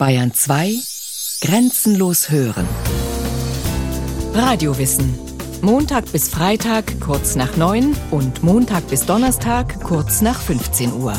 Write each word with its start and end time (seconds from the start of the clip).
Bayern 0.00 0.32
2 0.32 0.78
Grenzenlos 1.42 2.30
hören. 2.30 2.66
Radiowissen. 4.32 5.14
Montag 5.60 6.10
bis 6.10 6.30
Freitag 6.30 6.98
kurz 7.02 7.36
nach 7.36 7.58
9 7.58 7.94
und 8.10 8.42
Montag 8.42 8.88
bis 8.88 9.04
Donnerstag 9.04 9.78
kurz 9.82 10.22
nach 10.22 10.40
15 10.40 10.94
Uhr. 10.94 11.12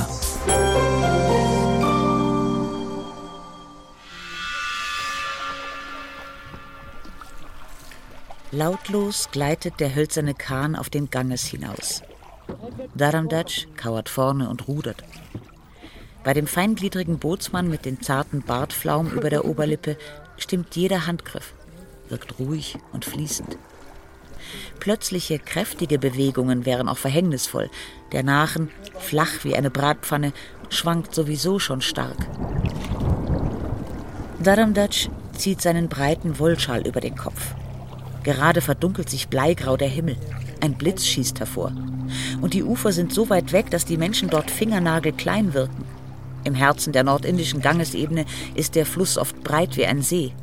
Lautlos 8.50 9.29
gleitet 9.32 9.79
der 9.79 9.94
hölzerne 9.94 10.34
Kahn 10.34 10.76
auf 10.76 10.90
den 10.90 11.12
Ganges 11.12 11.44
hinaus. 11.44 12.02
Daramdatsch 12.96 13.68
kauert 13.78 14.10
vorne 14.10 14.50
und 14.50 14.68
rudert. 14.68 15.04
Bei 16.23 16.34
dem 16.34 16.45
feingliedrigen 16.45 17.17
Bootsmann 17.17 17.70
mit 17.70 17.85
den 17.85 18.02
zarten 18.02 18.41
Bartflaumen 18.41 19.12
über 19.12 19.30
der 19.30 19.45
Oberlippe 19.45 19.98
stimmt 20.38 20.75
jeder 20.75 21.07
Handgriff, 21.07 21.53
wirkt 22.09 22.38
ruhig 22.38 22.77
und 22.94 23.05
fließend. 23.05 23.57
Plötzliche, 24.80 25.39
kräftige 25.39 25.97
Bewegungen 25.97 26.66
wären 26.66 26.89
auch 26.89 26.97
verhängnisvoll. 26.97 27.70
Der 28.11 28.23
Nachen, 28.23 28.70
flach 28.99 29.44
wie 29.44 29.55
eine 29.55 29.71
Bratpfanne, 29.71 30.34
schwankt 30.70 31.16
sowieso 31.16 31.59
schon 31.59 31.81
stark. 31.81 32.17
Daramdatsch 34.39 35.09
zieht 35.33 35.61
seinen 35.61 35.88
breiten 35.88 36.39
Wollschal 36.39 36.85
über 36.88 36.99
den 36.99 37.16
Kopf. 37.16 37.55
Gerade 38.23 38.61
verdunkelt 38.61 39.09
sich 39.09 39.27
bleigrau 39.27 39.77
der 39.77 39.88
Himmel. 39.88 40.17
Ein 40.61 40.75
Blitz 40.75 41.05
schießt 41.05 41.39
hervor. 41.39 41.73
Und 42.41 42.53
die 42.53 42.63
Ufer 42.63 42.91
sind 42.91 43.13
so 43.13 43.30
weit 43.30 43.52
weg, 43.52 43.72
dass 43.72 43.85
die 43.85 43.97
Menschen 43.97 44.30
dort 44.30 44.52
fingernagelklein 44.52 45.53
wirken. 45.53 45.85
Im 46.44 46.55
Herzen 46.55 46.94
der 46.94 47.04
nordindischen 47.04 47.62
Gangesebene 47.62 48.26
ist 48.55 48.76
der 48.76 48.86
Fluss 48.86 49.18
oft 49.18 49.44
breit 49.44 49.77
wie 49.77 49.86
ein 49.86 50.02
See. 50.02 50.34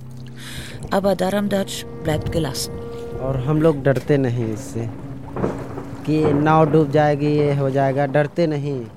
Aber 0.91 1.15
Dharamdach 1.17 1.85
bleibt 2.05 2.33
gelassen. 2.33 2.73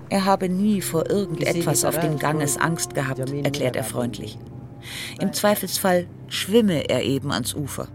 Er 0.09 0.25
habe 0.25 0.47
nie 0.47 0.81
vor 0.81 1.09
irgendetwas 1.09 1.83
auf 1.83 1.99
dem 1.99 2.19
Ganges 2.19 2.57
Angst 2.57 2.93
gehabt, 2.93 3.19
erklärt 3.43 3.75
er 3.75 3.83
freundlich. 3.83 4.37
Im 5.19 5.33
Zweifelsfall 5.33 6.07
schwimme 6.27 6.89
er 6.89 7.03
eben 7.03 7.31
ans 7.31 7.53
Ufer. 7.53 7.87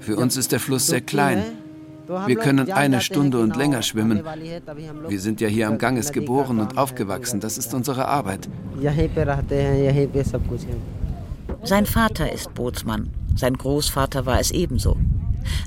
Für 0.00 0.16
uns 0.16 0.36
ist 0.36 0.52
der 0.52 0.60
Fluss 0.60 0.86
sehr 0.86 1.00
klein. 1.00 1.42
Wir 2.06 2.36
können 2.36 2.70
eine 2.70 3.00
Stunde 3.00 3.38
und 3.40 3.56
länger 3.56 3.82
schwimmen. 3.82 4.22
Wir 5.08 5.20
sind 5.20 5.40
ja 5.40 5.48
hier 5.48 5.68
am 5.68 5.78
Ganges 5.78 6.12
geboren 6.12 6.60
und 6.60 6.76
aufgewachsen. 6.76 7.40
Das 7.40 7.58
ist 7.58 7.72
unsere 7.74 8.08
Arbeit. 8.08 8.48
Sein 11.62 11.86
Vater 11.86 12.32
ist 12.32 12.54
Bootsmann. 12.54 13.10
Sein 13.36 13.54
Großvater 13.54 14.26
war 14.26 14.38
es 14.38 14.50
ebenso. 14.50 14.96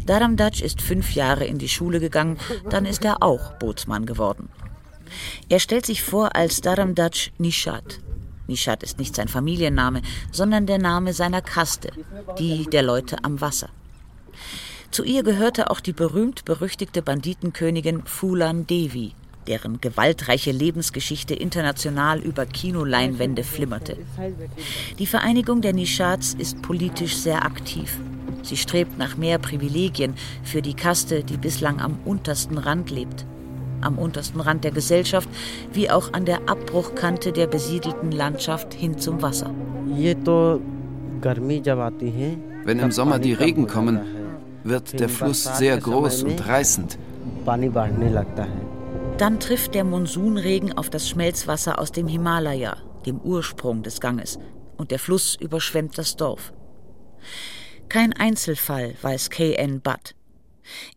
Dharamdach 0.06 0.62
ist 0.62 0.82
fünf 0.82 1.14
Jahre 1.14 1.46
in 1.46 1.58
die 1.58 1.70
Schule 1.70 2.00
gegangen, 2.00 2.38
dann 2.70 2.86
ist 2.86 3.06
er 3.06 3.22
auch 3.22 3.54
Bootsmann 3.54 4.06
geworden. 4.06 4.50
Er 5.50 5.60
stellt 5.60 5.86
sich 5.86 6.02
vor 6.04 6.36
als 6.36 6.62
Dharamdach 6.62 7.30
Nishat. 7.38 8.00
Nishat 8.48 8.84
ist 8.84 8.98
nicht 8.98 9.16
sein 9.16 9.28
Familienname, 9.28 10.02
sondern 10.32 10.66
der 10.66 10.78
Name 10.78 11.14
seiner 11.14 11.42
Kaste, 11.42 11.92
die 12.40 12.66
der 12.66 12.84
Leute 12.84 13.18
am 13.24 13.42
Wasser. 13.42 13.70
Zu 14.92 15.04
ihr 15.04 15.24
gehörte 15.24 15.70
auch 15.70 15.80
die 15.80 15.94
berühmt-berüchtigte 15.94 17.02
Banditenkönigin 17.02 18.04
Fulan 18.06 18.66
Devi, 18.66 19.14
deren 19.46 19.80
gewaltreiche 19.82 20.52
Lebensgeschichte 20.52 21.34
international 21.34 22.20
über 22.20 22.46
Kinoleinwände 22.46 23.44
flimmerte. 23.44 23.98
Die 24.98 25.06
Vereinigung 25.06 25.62
der 25.62 25.74
Nishats 25.74 26.34
ist 26.34 26.62
politisch 26.62 27.16
sehr 27.16 27.46
aktiv. 27.46 28.00
Sie 28.44 28.58
strebt 28.58 28.98
nach 28.98 29.18
mehr 29.18 29.40
Privilegien 29.40 30.14
für 30.44 30.62
die 30.62 30.74
Kaste, 30.74 31.24
die 31.24 31.38
bislang 31.38 31.80
am 31.82 32.00
untersten 32.06 32.58
Rand 32.58 32.90
lebt. 32.90 33.26
Am 33.82 34.00
untersten 34.00 34.40
Rand 34.40 34.64
der 34.64 34.72
Gesellschaft, 34.72 35.30
wie 35.74 35.90
auch 35.90 36.14
an 36.14 36.26
der 36.26 36.50
Abbruchkante 36.50 37.32
der 37.32 37.48
besiedelten 37.48 38.12
Landschaft 38.12 38.74
hin 38.74 38.98
zum 38.98 39.22
Wasser. 39.22 39.54
Wenn 42.66 42.80
im 42.80 42.92
Sommer 42.92 43.20
die 43.20 43.34
Regen 43.34 43.68
kommen, 43.68 44.00
wird 44.70 45.00
der 45.00 45.10
Fluss 45.10 45.44
sehr 45.44 45.78
groß 45.78 46.24
und 46.24 46.48
reißend. 46.48 46.98
Dann 49.18 49.40
trifft 49.40 49.74
der 49.74 49.84
Monsunregen 49.84 50.78
auf 50.78 50.90
das 50.90 51.10
Schmelzwasser 51.10 51.80
aus 51.80 51.92
dem 51.92 52.08
Himalaya, 52.08 52.78
dem 53.06 53.20
Ursprung 53.20 53.84
des 53.84 54.00
Ganges, 54.00 54.38
und 54.78 54.92
der 54.92 55.00
Fluss 55.00 55.36
überschwemmt 55.40 55.98
das 55.98 56.16
Dorf. 56.16 56.54
Kein 57.90 58.14
Einzelfall, 58.14 58.94
weiß 59.02 59.30
K.N. 59.30 59.82
Butt. 59.82 60.14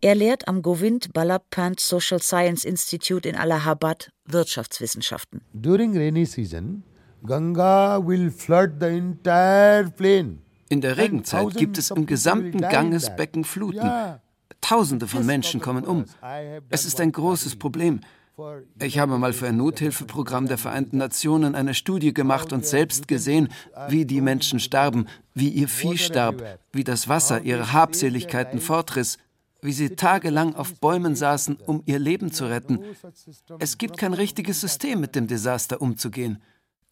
Er 0.01 0.17
lehrt 0.17 0.49
am 0.49 0.63
Govind 0.63 1.13
Ballabh 1.13 1.45
Pant 1.51 1.79
Social 1.79 2.21
Science 2.21 2.65
Institute 2.65 3.29
in 3.29 3.37
Allahabad 3.37 4.11
Wirtschaftswissenschaften. 4.27 5.43
During 5.53 5.97
rainy 5.97 6.27
season, 6.27 6.83
Ganga 7.25 8.01
will 8.05 8.31
flood 8.31 8.81
the 8.81 8.87
entire 8.87 9.89
plain. 9.91 10.43
In 10.71 10.81
der 10.81 10.97
Regenzeit 10.97 11.57
gibt 11.57 11.79
es 11.79 11.91
im 11.91 12.07
gesamten 12.07 12.61
Gangesbecken 12.61 13.45
Fluten. 13.45 13.91
Tausende 14.61 15.09
von 15.09 15.27
Menschen 15.27 15.61
kommen 15.61 15.85
um. 15.85 16.05
Es 16.69 16.85
ist 16.85 17.01
ein 17.01 17.11
großes 17.11 17.57
Problem. 17.57 18.01
Ich 18.81 18.99
habe 19.01 19.19
mal 19.19 19.33
für 19.33 19.49
ein 19.49 19.57
Nothilfeprogramm 19.57 20.47
der 20.47 20.59
Vereinten 20.59 20.97
Nationen 20.97 21.57
eine 21.57 21.75
Studie 21.75 22.15
gemacht 22.15 22.53
und 22.53 22.65
selbst 22.65 23.09
gesehen, 23.09 23.49
wie 23.89 24.07
die 24.07 24.21
Menschen 24.21 24.61
starben, 24.61 25.07
wie 25.35 25.49
ihr 25.49 25.69
Vieh 25.69 25.99
starb, 25.99 26.61
wie 26.73 26.85
das 26.85 27.09
Wasser 27.09 27.43
ihre 27.43 27.73
Habseligkeiten 27.73 28.61
fortriss, 28.61 29.19
wie 29.63 29.73
sie 29.73 29.91
tagelang 29.97 30.55
auf 30.55 30.79
Bäumen 30.81 31.17
saßen, 31.17 31.59
um 31.67 31.83
ihr 31.85 31.99
Leben 31.99 32.31
zu 32.33 32.47
retten. 32.47 32.81
Es 33.59 33.77
gibt 33.77 33.99
kein 33.99 34.15
richtiges 34.15 34.61
System, 34.61 35.01
mit 35.01 35.17
dem 35.17 35.27
Desaster 35.27 35.83
umzugehen. 35.83 36.41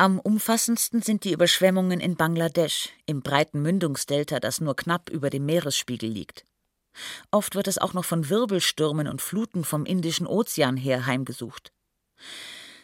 Am 0.01 0.21
umfassendsten 0.21 1.03
sind 1.03 1.25
die 1.25 1.33
Überschwemmungen 1.33 1.99
in 1.99 2.15
Bangladesch, 2.15 2.91
im 3.07 3.21
breiten 3.21 3.63
Mündungsdelta, 3.63 4.39
das 4.39 4.61
nur 4.61 4.77
knapp 4.77 5.11
über 5.11 5.29
dem 5.29 5.45
Meeresspiegel 5.45 6.09
liegt. 6.09 6.45
Oft 7.33 7.57
wird 7.57 7.67
es 7.67 7.79
auch 7.79 7.95
noch 7.95 8.05
von 8.05 8.29
Wirbelstürmen 8.29 9.09
und 9.09 9.21
Fluten 9.21 9.65
vom 9.65 9.85
Indischen 9.85 10.29
Ozean 10.29 10.77
her 10.77 11.07
heimgesucht. 11.07 11.73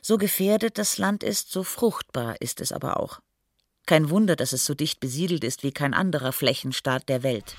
So 0.02 0.18
gefährdet 0.18 0.76
das 0.76 0.98
Land 0.98 1.22
ist, 1.22 1.52
so 1.52 1.62
fruchtbar 1.62 2.40
ist 2.40 2.60
es 2.60 2.72
aber 2.72 2.98
auch. 2.98 3.20
Kein 3.86 4.10
Wunder, 4.10 4.34
dass 4.34 4.52
es 4.52 4.64
so 4.64 4.74
dicht 4.74 4.98
besiedelt 4.98 5.44
ist 5.44 5.62
wie 5.62 5.72
kein 5.72 5.94
anderer 5.94 6.32
Flächenstaat 6.32 7.08
der 7.08 7.22
Welt. 7.22 7.54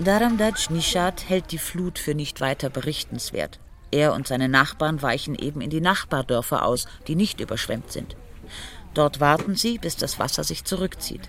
Dharamdaj 0.00 0.68
Nishad 0.68 1.30
hält 1.30 1.50
die 1.50 1.58
Flut 1.58 1.98
für 1.98 2.14
nicht 2.14 2.42
weiter 2.42 2.68
berichtenswert. 2.68 3.58
Er 3.90 4.12
und 4.12 4.26
seine 4.26 4.48
Nachbarn 4.48 5.02
weichen 5.02 5.34
eben 5.34 5.60
in 5.60 5.70
die 5.70 5.80
Nachbardörfer 5.80 6.64
aus, 6.64 6.86
die 7.06 7.14
nicht 7.14 7.40
überschwemmt 7.40 7.90
sind. 7.90 8.16
Dort 8.94 9.20
warten 9.20 9.54
sie, 9.54 9.78
bis 9.78 9.96
das 9.96 10.18
Wasser 10.18 10.44
sich 10.44 10.64
zurückzieht. 10.64 11.28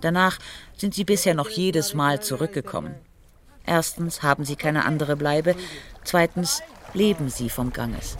Danach 0.00 0.38
sind 0.76 0.94
sie 0.94 1.04
bisher 1.04 1.34
noch 1.34 1.48
jedes 1.48 1.94
Mal 1.94 2.20
zurückgekommen. 2.20 2.94
Erstens 3.64 4.22
haben 4.22 4.44
sie 4.44 4.56
keine 4.56 4.84
andere 4.84 5.16
Bleibe, 5.16 5.54
zweitens 6.04 6.62
leben 6.94 7.28
sie 7.28 7.48
vom 7.48 7.72
Ganges. 7.72 8.16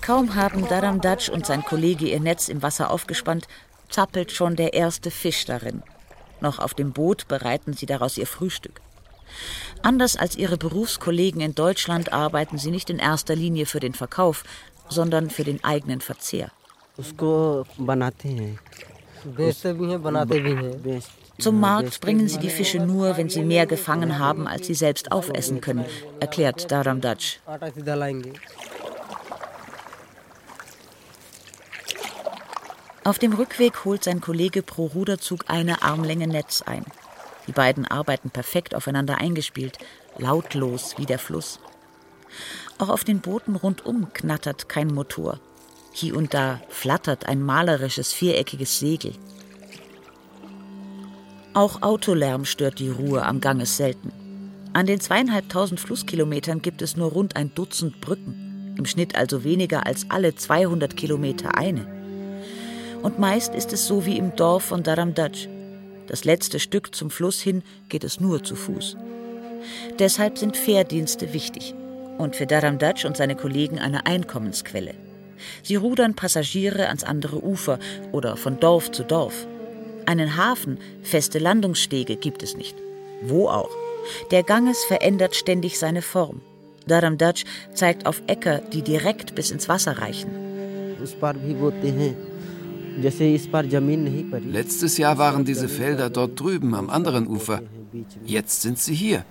Kaum 0.00 0.34
haben 0.34 0.68
Dharamdaj 0.68 1.30
und 1.30 1.46
sein 1.46 1.62
Kollege 1.62 2.06
ihr 2.06 2.20
Netz 2.20 2.48
im 2.48 2.62
Wasser 2.62 2.90
aufgespannt, 2.90 3.48
zappelt 3.88 4.32
schon 4.32 4.56
der 4.56 4.74
erste 4.74 5.10
Fisch 5.10 5.44
darin. 5.44 5.82
Noch 6.40 6.58
auf 6.58 6.74
dem 6.74 6.92
Boot 6.92 7.28
bereiten 7.28 7.72
sie 7.72 7.86
daraus 7.86 8.18
ihr 8.18 8.26
Frühstück. 8.26 8.80
Anders 9.82 10.16
als 10.16 10.36
ihre 10.36 10.56
Berufskollegen 10.56 11.40
in 11.40 11.54
Deutschland 11.54 12.12
arbeiten 12.12 12.58
sie 12.58 12.70
nicht 12.70 12.90
in 12.90 12.98
erster 12.98 13.36
Linie 13.36 13.66
für 13.66 13.80
den 13.80 13.94
Verkauf, 13.94 14.44
sondern 14.88 15.30
für 15.30 15.44
den 15.44 15.62
eigenen 15.64 16.00
Verzehr. 16.00 16.50
Zum 21.38 21.60
Markt 21.60 22.00
bringen 22.00 22.28
sie 22.28 22.38
die 22.38 22.48
Fische 22.48 22.78
nur, 22.78 23.16
wenn 23.16 23.28
sie 23.28 23.42
mehr 23.42 23.66
gefangen 23.66 24.18
haben, 24.18 24.46
als 24.46 24.66
sie 24.66 24.74
selbst 24.74 25.12
aufessen 25.12 25.60
können, 25.60 25.84
erklärt 26.20 26.70
Daram 26.70 27.00
Dutch. 27.00 27.40
Auf 33.04 33.18
dem 33.20 33.34
Rückweg 33.34 33.84
holt 33.84 34.02
sein 34.02 34.20
Kollege 34.20 34.62
pro 34.62 34.86
Ruderzug 34.86 35.44
eine 35.48 35.82
Armlänge 35.82 36.26
Netz 36.26 36.62
ein. 36.62 36.84
Die 37.46 37.52
beiden 37.52 37.86
arbeiten 37.86 38.30
perfekt 38.30 38.74
aufeinander 38.74 39.18
eingespielt, 39.18 39.78
lautlos 40.18 40.98
wie 40.98 41.06
der 41.06 41.18
Fluss. 41.18 41.60
Auch 42.78 42.88
auf 42.88 43.04
den 43.04 43.20
Booten 43.20 43.56
rundum 43.56 44.12
knattert 44.12 44.68
kein 44.68 44.88
Motor. 44.88 45.40
Hier 45.92 46.16
und 46.16 46.34
da 46.34 46.60
flattert 46.68 47.26
ein 47.26 47.40
malerisches 47.40 48.12
viereckiges 48.12 48.78
Segel. 48.78 49.12
Auch 51.54 51.80
Autolärm 51.80 52.44
stört 52.44 52.80
die 52.80 52.90
Ruhe 52.90 53.24
am 53.24 53.40
Ganges 53.40 53.78
selten. 53.78 54.12
An 54.74 54.84
den 54.84 55.00
zweieinhalbtausend 55.00 55.80
Flusskilometern 55.80 56.60
gibt 56.60 56.82
es 56.82 56.98
nur 56.98 57.12
rund 57.12 57.34
ein 57.34 57.54
Dutzend 57.54 58.02
Brücken, 58.02 58.74
im 58.76 58.84
Schnitt 58.84 59.16
also 59.16 59.42
weniger 59.42 59.86
als 59.86 60.10
alle 60.10 60.34
200 60.34 60.94
Kilometer 60.98 61.56
eine. 61.56 61.86
Und 63.02 63.18
meist 63.18 63.54
ist 63.54 63.72
es 63.72 63.86
so 63.86 64.04
wie 64.04 64.18
im 64.18 64.36
Dorf 64.36 64.64
von 64.64 64.82
Dharamdaj. 64.82 65.48
Das 66.06 66.24
letzte 66.24 66.60
Stück 66.60 66.94
zum 66.94 67.10
Fluss 67.10 67.40
hin 67.40 67.62
geht 67.88 68.04
es 68.04 68.20
nur 68.20 68.42
zu 68.42 68.54
Fuß. 68.56 68.96
Deshalb 69.98 70.38
sind 70.38 70.56
Fährdienste 70.56 71.32
wichtig 71.32 71.74
und 72.18 72.36
für 72.36 72.46
Dharamdaj 72.46 73.06
und 73.06 73.16
seine 73.16 73.36
Kollegen 73.36 73.78
eine 73.78 74.06
Einkommensquelle. 74.06 74.94
Sie 75.62 75.76
rudern 75.76 76.14
Passagiere 76.14 76.88
ans 76.88 77.04
andere 77.04 77.44
Ufer 77.44 77.78
oder 78.12 78.36
von 78.36 78.58
Dorf 78.58 78.90
zu 78.90 79.02
Dorf. 79.02 79.46
Einen 80.06 80.36
Hafen, 80.36 80.78
feste 81.02 81.38
Landungsstege 81.38 82.16
gibt 82.16 82.42
es 82.42 82.56
nicht. 82.56 82.76
Wo 83.22 83.48
auch. 83.48 83.70
Der 84.30 84.42
Ganges 84.42 84.84
verändert 84.84 85.34
ständig 85.34 85.78
seine 85.78 86.02
Form. 86.02 86.40
Dharamdaj 86.86 87.44
zeigt 87.74 88.06
auf 88.06 88.22
Äcker, 88.28 88.60
die 88.72 88.82
direkt 88.82 89.34
bis 89.34 89.50
ins 89.50 89.68
Wasser 89.68 89.98
reichen. 89.98 90.30
Letztes 92.98 94.98
Jahr 94.98 95.18
waren 95.18 95.44
diese 95.44 95.68
Felder 95.68 96.10
dort 96.10 96.40
drüben 96.40 96.74
am 96.74 96.90
anderen 96.90 97.26
Ufer. 97.26 97.62
Jetzt 98.24 98.62
sind 98.62 98.78
sie 98.78 98.94
hier. 98.94 99.24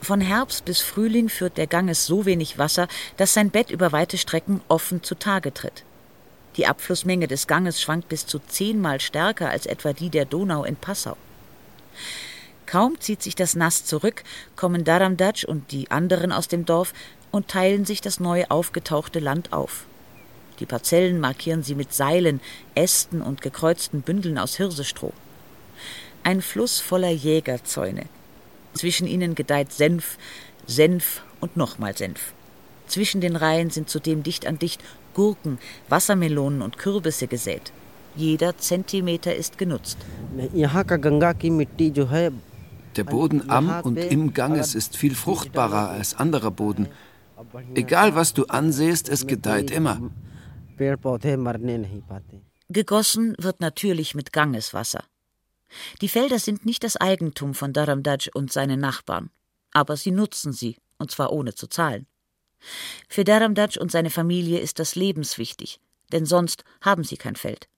Von 0.00 0.20
Herbst 0.20 0.64
bis 0.64 0.80
Frühling 0.80 1.28
führt 1.28 1.56
der 1.56 1.66
Ganges 1.66 2.06
so 2.06 2.24
wenig 2.24 2.58
Wasser, 2.58 2.88
dass 3.16 3.34
sein 3.34 3.50
Bett 3.50 3.70
über 3.70 3.92
weite 3.92 4.16
Strecken 4.16 4.60
offen 4.68 5.02
zutage 5.02 5.52
tritt. 5.52 5.84
Die 6.56 6.66
Abflussmenge 6.66 7.28
des 7.28 7.46
Ganges 7.46 7.80
schwankt 7.80 8.08
bis 8.08 8.26
zu 8.26 8.40
zehnmal 8.40 9.00
stärker 9.00 9.50
als 9.50 9.66
etwa 9.66 9.92
die 9.92 10.10
der 10.10 10.24
Donau 10.24 10.64
in 10.64 10.76
Passau. 10.76 11.16
Kaum 12.66 13.00
zieht 13.00 13.22
sich 13.22 13.34
das 13.34 13.56
Nass 13.56 13.86
zurück, 13.86 14.24
kommen 14.54 14.84
Daramdaj 14.84 15.46
und 15.46 15.72
die 15.72 15.90
anderen 15.90 16.32
aus 16.32 16.48
dem 16.48 16.66
Dorf 16.66 16.92
und 17.30 17.48
teilen 17.48 17.84
sich 17.84 18.00
das 18.00 18.20
neu 18.20 18.44
aufgetauchte 18.48 19.18
Land 19.18 19.52
auf. 19.52 19.86
Die 20.60 20.66
Parzellen 20.66 21.20
markieren 21.20 21.62
sie 21.62 21.74
mit 21.74 21.92
Seilen, 21.92 22.40
Ästen 22.74 23.22
und 23.22 23.42
gekreuzten 23.42 24.02
Bündeln 24.02 24.38
aus 24.38 24.56
Hirsestroh. 24.56 25.12
Ein 26.24 26.42
Fluss 26.42 26.80
voller 26.80 27.10
Jägerzäune. 27.10 28.06
Zwischen 28.74 29.06
ihnen 29.06 29.34
gedeiht 29.34 29.72
Senf, 29.72 30.18
Senf 30.66 31.22
und 31.40 31.56
nochmal 31.56 31.96
Senf. 31.96 32.32
Zwischen 32.86 33.20
den 33.20 33.36
Reihen 33.36 33.70
sind 33.70 33.88
zudem 33.88 34.22
dicht 34.22 34.46
an 34.46 34.58
dicht 34.58 34.82
Gurken, 35.14 35.58
Wassermelonen 35.88 36.62
und 36.62 36.78
Kürbisse 36.78 37.26
gesät. 37.26 37.72
Jeder 38.16 38.56
Zentimeter 38.58 39.34
ist 39.34 39.58
genutzt. 39.58 39.98
Der 42.96 43.04
Boden 43.04 43.48
am 43.48 43.80
und 43.82 43.96
im 43.96 44.34
Ganges 44.34 44.74
ist 44.74 44.96
viel 44.96 45.14
fruchtbarer 45.14 45.90
als 45.90 46.14
anderer 46.14 46.50
Boden. 46.50 46.88
Egal 47.74 48.14
was 48.14 48.34
du 48.34 48.44
ansehst, 48.46 49.08
es 49.08 49.26
gedeiht 49.26 49.70
immer. 49.70 50.10
Gegossen 52.68 53.34
wird 53.38 53.60
natürlich 53.60 54.14
mit 54.14 54.32
Gangeswasser. 54.32 55.04
Die 56.00 56.08
Felder 56.08 56.38
sind 56.38 56.66
nicht 56.66 56.84
das 56.84 56.96
Eigentum 56.96 57.54
von 57.54 57.72
Dharamdaj 57.72 58.30
und 58.34 58.52
seinen 58.52 58.80
Nachbarn, 58.80 59.30
aber 59.72 59.96
sie 59.96 60.10
nutzen 60.10 60.52
sie, 60.52 60.76
und 60.98 61.10
zwar 61.10 61.32
ohne 61.32 61.54
zu 61.54 61.66
zahlen. 61.66 62.06
Für 63.08 63.24
Dharamdaj 63.24 63.78
und 63.78 63.90
seine 63.90 64.10
Familie 64.10 64.58
ist 64.58 64.78
das 64.78 64.94
lebenswichtig, 64.94 65.80
denn 66.12 66.26
sonst 66.26 66.64
haben 66.80 67.04
sie 67.04 67.16
kein 67.16 67.36
Feld. 67.36 67.68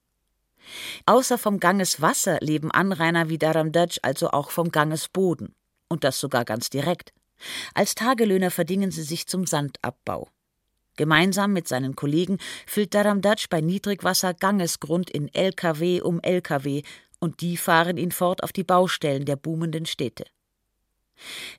Außer 1.06 1.39
vom 1.39 1.59
Gangeswasser 1.59 2.39
leben 2.41 2.71
Anrainer 2.71 3.29
wie 3.29 3.39
Dharamdaj 3.39 3.99
also 4.03 4.31
auch 4.31 4.51
vom 4.51 4.71
Gangesboden, 4.71 5.55
und 5.89 6.05
das 6.05 6.21
sogar 6.21 6.45
ganz 6.45 6.71
direkt. 6.71 7.13
Als 7.75 7.95
Tagelöhner 7.95 8.51
verdingen 8.51 8.91
sie 8.91 9.03
sich 9.03 9.27
zum 9.27 9.47
Sandabbau. 9.47 10.29
Gemeinsam 10.97 11.53
mit 11.53 11.67
seinen 11.67 11.97
Kollegen 11.97 12.39
füllt 12.67 12.95
Dharamdaj 12.95 13.47
bei 13.49 13.61
Niedrigwasser 13.61 14.35
Gangesgrund 14.35 15.09
in 15.11 15.33
LKW 15.33 16.03
um 16.03 16.21
LKW 16.21 16.83
und 17.21 17.41
die 17.41 17.57
fahren 17.57 17.97
ihn 17.97 18.13
fort 18.13 18.43
auf 18.43 18.53
die 18.53 18.65
Baustellen 18.65 19.25
der 19.25 19.37
boomenden 19.37 19.87
Städte. 19.87 20.25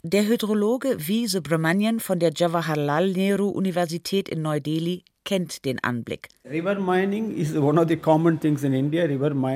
Der 0.04 0.28
Hydrologe 0.28 1.00
V. 1.00 1.28
Subramanian 1.28 2.00
von 2.00 2.20
der 2.20 2.32
Jawaharlal 2.36 3.12
Nehru 3.12 3.50
Universität 3.50 4.30
in 4.30 4.42
Neu-Delhi 4.42 5.04
kennt 5.24 5.66
den 5.66 5.84
Anblick. 5.84 6.30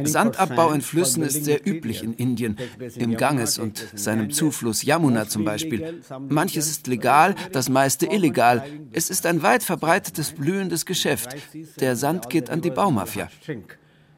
Sandabbau 0.03 0.71
in 0.71 0.81
Flüssen 0.81 1.23
ist 1.23 1.43
sehr 1.43 1.67
üblich 1.67 2.03
in 2.03 2.13
Indien, 2.13 2.57
im 2.95 3.17
Ganges 3.17 3.57
und 3.57 3.83
seinem 3.95 4.29
Zufluss 4.29 4.83
Yamuna 4.83 5.27
zum 5.27 5.43
Beispiel. 5.43 6.01
Manches 6.29 6.69
ist 6.69 6.85
legal, 6.87 7.33
das 7.51 7.69
meiste 7.69 8.05
illegal. 8.05 8.63
Es 8.91 9.09
ist 9.09 9.25
ein 9.25 9.41
weit 9.41 9.63
verbreitetes, 9.63 10.33
blühendes 10.33 10.85
Geschäft. 10.85 11.35
Der 11.79 11.95
Sand 11.95 12.29
geht 12.29 12.51
an 12.51 12.61
die 12.61 12.71
Baumafia 12.71 13.29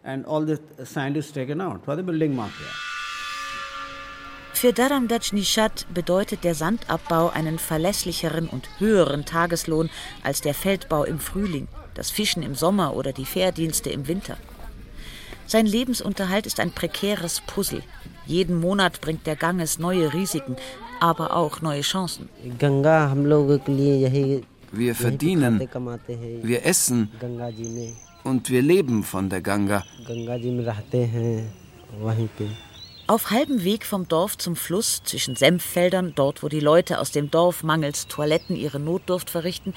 and 0.07 0.25
all 0.25 0.45
the 0.45 0.57
sand 0.85 1.17
is 1.17 1.31
taken 1.31 1.61
out 1.61 1.83
for 1.83 1.95
the 1.95 2.03
building 2.03 2.35
mafia. 2.35 2.86
Für 4.59 4.74
Dharamdaj 4.74 5.33
Nishat 5.33 5.86
bedeutet 5.94 6.44
der 6.44 6.56
Sandabbau 6.56 7.30
einen 7.30 7.59
verlässlicheren 7.59 8.48
und 8.48 8.68
höheren 8.80 9.24
Tageslohn 9.24 9.92
als 10.24 10.42
der 10.42 10.56
Feldbau 10.56 11.04
im 11.04 11.19
Frühling, 11.19 11.68
das 11.94 12.09
Fischen 12.09 12.42
im 12.42 12.56
Sommer 12.56 12.95
oder 12.95 13.13
die 13.13 13.25
Fährdienste 13.25 13.92
im 13.92 14.07
Winter. 14.07 14.36
Sein 15.45 15.68
Lebensunterhalt 15.68 16.48
ist 16.48 16.59
ein 16.59 16.71
prekäres 16.71 17.44
Puzzle. 17.45 17.83
Jeden 18.25 18.59
Monat 18.59 19.00
bringt 19.00 19.27
der 19.27 19.36
Ganges 19.36 19.77
neue 19.77 20.12
Risiken, 20.12 20.56
aber 21.00 21.36
auch 21.36 21.62
neue 21.62 21.81
Chancen. 21.81 22.27
Wir 24.71 24.95
verdienen, 24.95 25.69
wir 26.42 26.65
essen, 26.65 27.12
und 28.24 28.50
wir 28.50 28.63
leben 28.63 29.04
von 29.04 29.30
der 29.30 29.42
Ganga. 29.42 29.83
Auf 33.09 33.31
halbem 33.31 33.63
Weg 33.63 33.86
vom 33.86 34.09
Dorf 34.09 34.38
zum 34.38 34.57
Fluss, 34.57 35.01
zwischen 35.06 35.38
Senffeldern, 35.38 36.12
dort 36.13 36.44
wo 36.44 36.50
die 36.50 36.59
Leute 36.59 37.00
aus 37.00 37.09
dem 37.09 37.31
Dorf 37.31 37.63
mangels 37.63 38.07
Toiletten 38.07 38.57
ihre 38.57 38.81
Notdurft 38.81 39.30
verrichten, 39.30 39.74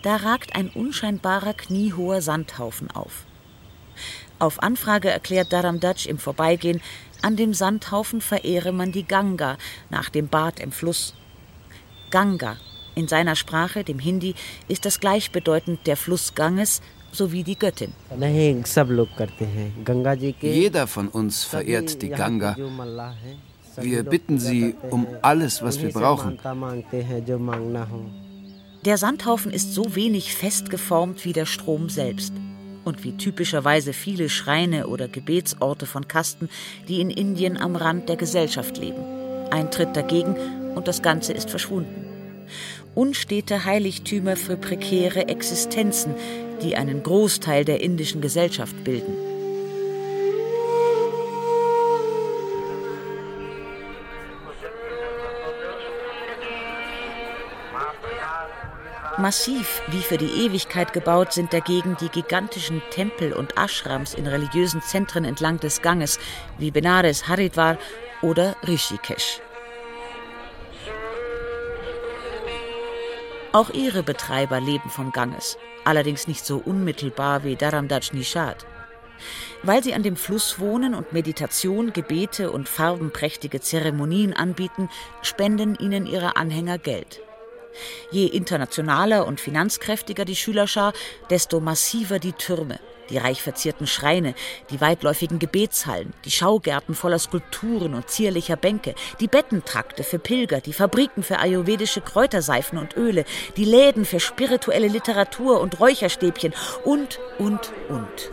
da 0.00 0.16
ragt 0.16 0.56
ein 0.56 0.70
unscheinbarer 0.70 1.52
kniehoher 1.52 2.22
Sandhaufen 2.22 2.90
auf. 2.90 3.26
Auf 4.38 4.62
Anfrage 4.62 5.10
erklärt 5.10 5.52
Dharamdaj 5.52 6.06
im 6.06 6.16
Vorbeigehen, 6.16 6.80
an 7.20 7.36
dem 7.36 7.52
Sandhaufen 7.52 8.22
verehre 8.22 8.72
man 8.72 8.92
die 8.92 9.04
Ganga 9.04 9.58
nach 9.90 10.08
dem 10.08 10.28
Bad 10.28 10.58
im 10.58 10.72
Fluss. 10.72 11.12
Ganga, 12.10 12.56
in 12.94 13.08
seiner 13.08 13.36
Sprache, 13.36 13.84
dem 13.84 13.98
Hindi, 13.98 14.34
ist 14.68 14.86
das 14.86 15.00
gleichbedeutend 15.00 15.86
der 15.86 15.98
Fluss 15.98 16.34
Ganges 16.34 16.80
sowie 17.12 17.42
die 17.42 17.58
Göttin. 17.58 17.92
Jeder 20.40 20.86
von 20.86 21.08
uns 21.08 21.44
verehrt 21.44 22.02
die 22.02 22.08
Ganga. 22.08 22.56
Wir 23.80 24.02
bitten 24.02 24.38
sie 24.38 24.74
um 24.90 25.06
alles, 25.22 25.62
was 25.62 25.80
wir 25.80 25.92
brauchen. 25.92 26.38
Der 28.84 28.96
Sandhaufen 28.96 29.52
ist 29.52 29.74
so 29.74 29.94
wenig 29.94 30.34
fest 30.34 30.70
geformt 30.70 31.24
wie 31.24 31.32
der 31.32 31.46
Strom 31.46 31.88
selbst 31.88 32.32
und 32.84 33.04
wie 33.04 33.12
typischerweise 33.12 33.92
viele 33.92 34.28
Schreine 34.28 34.86
oder 34.86 35.06
Gebetsorte 35.06 35.86
von 35.86 36.08
Kasten, 36.08 36.48
die 36.88 37.00
in 37.00 37.10
Indien 37.10 37.58
am 37.58 37.76
Rand 37.76 38.08
der 38.08 38.16
Gesellschaft 38.16 38.78
leben. 38.78 39.02
Ein 39.50 39.70
Tritt 39.70 39.96
dagegen 39.96 40.34
und 40.74 40.88
das 40.88 41.02
Ganze 41.02 41.32
ist 41.32 41.50
verschwunden. 41.50 42.06
Unstete 42.94 43.64
Heiligtümer 43.64 44.36
für 44.36 44.56
prekäre 44.56 45.28
Existenzen, 45.28 46.14
die 46.62 46.76
einen 46.76 47.02
Großteil 47.02 47.64
der 47.64 47.80
indischen 47.80 48.20
Gesellschaft 48.20 48.84
bilden. 48.84 49.30
Massiv 59.20 59.82
wie 59.88 60.00
für 60.00 60.16
die 60.16 60.46
Ewigkeit 60.46 60.94
gebaut 60.94 61.34
sind 61.34 61.52
dagegen 61.52 61.94
die 62.00 62.08
gigantischen 62.08 62.80
Tempel 62.90 63.34
und 63.34 63.52
Ashrams 63.58 64.14
in 64.14 64.26
religiösen 64.26 64.80
Zentren 64.80 65.26
entlang 65.26 65.60
des 65.60 65.82
Ganges 65.82 66.18
wie 66.56 66.70
Benares, 66.70 67.28
Haridwar 67.28 67.76
oder 68.22 68.56
Rishikesh. 68.66 69.40
Auch 73.52 73.70
ihre 73.70 74.04
Betreiber 74.04 74.60
leben 74.60 74.90
vom 74.90 75.10
Ganges, 75.10 75.58
allerdings 75.84 76.28
nicht 76.28 76.46
so 76.46 76.58
unmittelbar 76.58 77.42
wie 77.42 77.56
Dharamdaj 77.56 78.10
Nishad. 78.12 78.64
Weil 79.64 79.82
sie 79.82 79.92
an 79.92 80.04
dem 80.04 80.14
Fluss 80.14 80.60
wohnen 80.60 80.94
und 80.94 81.12
Meditation, 81.12 81.92
Gebete 81.92 82.52
und 82.52 82.68
farbenprächtige 82.68 83.60
Zeremonien 83.60 84.34
anbieten, 84.34 84.88
spenden 85.22 85.74
ihnen 85.74 86.06
ihre 86.06 86.36
Anhänger 86.36 86.78
Geld. 86.78 87.22
Je 88.12 88.26
internationaler 88.26 89.26
und 89.26 89.40
finanzkräftiger 89.40 90.24
die 90.24 90.36
Schülerschar, 90.36 90.92
desto 91.28 91.58
massiver 91.58 92.20
die 92.20 92.32
Türme, 92.32 92.78
die 93.10 93.18
reich 93.18 93.42
verzierten 93.42 93.86
Schreine, 93.86 94.34
die 94.70 94.80
weitläufigen 94.80 95.38
Gebetshallen, 95.38 96.12
die 96.24 96.30
Schaugärten 96.30 96.94
voller 96.94 97.18
Skulpturen 97.18 97.94
und 97.94 98.08
zierlicher 98.08 98.56
Bänke, 98.56 98.94
die 99.20 99.28
Bettentrakte 99.28 100.04
für 100.04 100.18
Pilger, 100.18 100.60
die 100.60 100.72
Fabriken 100.72 101.22
für 101.22 101.38
ayurvedische 101.38 102.00
Kräuterseifen 102.00 102.78
und 102.78 102.96
Öle, 102.96 103.24
die 103.56 103.64
Läden 103.64 104.04
für 104.04 104.20
spirituelle 104.20 104.88
Literatur 104.88 105.60
und 105.60 105.80
Räucherstäbchen 105.80 106.54
und, 106.84 107.18
und, 107.38 107.72
und. 107.88 108.30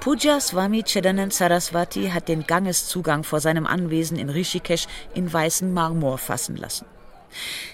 Puja 0.00 0.40
Swami 0.40 0.82
Chedanand 0.82 1.34
Saraswati 1.34 2.08
hat 2.08 2.28
den 2.28 2.46
Gangeszugang 2.46 3.22
vor 3.22 3.40
seinem 3.40 3.66
Anwesen 3.66 4.18
in 4.18 4.30
Rishikesh 4.30 4.86
in 5.12 5.30
weißen 5.30 5.74
Marmor 5.74 6.16
fassen 6.16 6.56
lassen. 6.56 6.86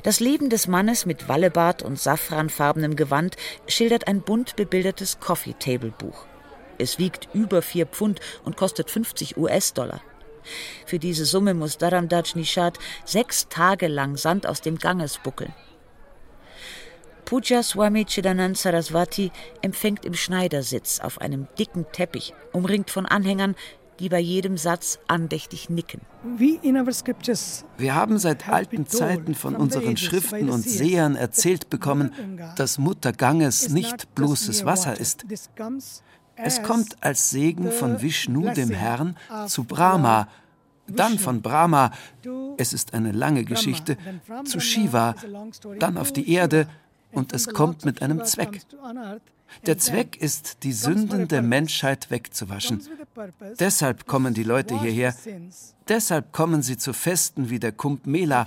Das 0.03 0.21
Leben 0.21 0.51
des 0.51 0.69
Mannes 0.69 1.07
mit 1.07 1.29
Wallebart 1.29 1.83
und 1.83 1.99
safranfarbenem 1.99 2.97
Gewand 2.97 3.37
schildert 3.67 4.09
ein 4.09 4.23
bunt 4.23 4.57
bebildertes 4.57 5.21
Coffee-Table-Buch. 5.21 6.27
Es 6.79 6.99
wiegt 6.99 7.29
über 7.33 7.63
vier 7.63 7.87
Pfund 7.87 8.21
und 8.45 8.57
kostet 8.57 8.91
50 8.91 9.37
US-Dollar. 9.37 10.01
Für 10.85 10.99
diese 10.99 11.25
Summe 11.25 11.55
muss 11.55 11.79
Dharamdaj 11.79 12.35
Nishad 12.35 12.79
sechs 13.05 13.49
Tage 13.49 13.89
lang 13.89 14.17
Sand 14.17 14.47
aus 14.47 14.61
dem 14.61 14.79
Ganges 14.79 15.19
buckeln. 15.19 15.53
Puja 17.25 17.65
Swami 17.65 18.05
Chidanand 18.05 18.57
Saraswati 18.57 19.33
empfängt 19.61 20.05
im 20.05 20.15
Schneidersitz 20.15 21.01
auf 21.01 21.21
einem 21.21 21.49
dicken 21.59 21.85
Teppich, 21.91 22.35
umringt 22.53 22.91
von 22.91 23.05
Anhängern, 23.05 23.57
die 23.99 24.09
bei 24.09 24.21
jedem 24.21 24.57
Satz 24.57 24.99
andächtig 25.09 25.71
nicken. 25.71 26.01
Wir 27.79 27.95
haben 27.95 28.19
seit 28.19 28.49
alten 28.49 28.87
Zeiten 28.87 29.35
von 29.35 29.57
unseren 29.57 29.97
Schriften 29.97 30.51
und 30.51 30.63
Sehern 30.63 31.17
erzählt 31.17 31.71
bekommen, 31.71 32.13
dass 32.57 32.79
Mutter 32.79 33.13
Ganges 33.13 33.71
nicht 33.71 34.15
bloßes 34.15 34.65
Wasser 34.65 34.99
ist. 34.99 35.25
Es 36.37 36.63
kommt 36.63 37.03
als 37.03 37.31
Segen 37.31 37.71
von 37.73 38.03
Vishnu, 38.03 38.53
dem 38.53 38.71
Herrn, 38.71 39.17
zu 39.47 39.65
Brahma, 39.65 40.29
dann 40.87 41.19
von 41.19 41.43
Brahma, 41.43 41.91
es 42.59 42.73
ist 42.73 42.95
eine 42.95 43.13
lange 43.13 43.45
Geschichte, 43.45 43.97
zu 44.45 44.61
Shiva, 44.61 45.15
dann 45.79 45.97
auf 45.97 46.13
die 46.13 46.31
Erde, 46.31 46.69
und 47.17 47.33
es 47.33 47.49
kommt 47.49 47.85
mit 47.85 48.03
einem 48.03 48.25
Zweck. 48.25 48.61
Der 49.65 49.79
Zweck 49.79 50.17
ist, 50.17 50.63
die 50.65 50.73
Sünden 50.73 51.29
der 51.29 51.43
Menschheit 51.43 52.11
wegzuwaschen. 52.11 52.83
Deshalb 53.59 54.07
kommen 54.07 54.35
die 54.35 54.43
Leute 54.43 54.79
hierher. 54.81 55.15
Deshalb 55.89 56.33
kommen 56.33 56.63
sie 56.63 56.77
zu 56.77 56.93
Festen 56.93 57.49
wie 57.49 57.59
der 57.59 57.73
Kumbh 57.73 58.03
Mela. 58.05 58.47